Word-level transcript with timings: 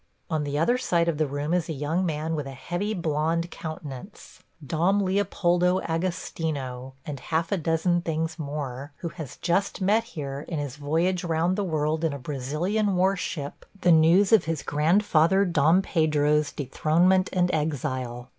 On 0.31 0.43
the 0.43 0.57
other 0.57 0.79
side 0.79 1.07
of 1.07 1.19
the 1.19 1.27
room 1.27 1.53
is 1.53 1.69
a 1.69 1.73
young 1.73 2.03
man 2.07 2.33
with 2.35 2.47
a 2.47 2.53
heavy 2.55 2.95
blond 2.95 3.51
countenance– 3.51 4.41
Dom 4.65 4.99
Leopoldo 5.03 5.79
Agostino 5.81 6.93
and 7.05 7.19
half 7.19 7.51
a 7.51 7.57
dozen 7.57 8.01
things 8.01 8.39
more, 8.39 8.93
who 9.05 9.09
has 9.09 9.35
just 9.37 9.79
met 9.79 10.03
here, 10.05 10.43
in 10.47 10.57
his 10.57 10.77
voyage 10.77 11.23
round 11.23 11.55
the 11.55 11.63
world 11.63 12.03
in 12.03 12.13
a 12.13 12.17
Brazilian 12.17 12.95
war 12.95 13.15
ship, 13.15 13.63
the 13.81 13.91
news 13.91 14.31
of 14.33 14.45
his 14.45 14.63
grandfather 14.63 15.45
Dom 15.45 15.83
Pedro's 15.83 16.51
dethronement 16.51 17.29
and 17.31 17.53
exile. 17.53 18.27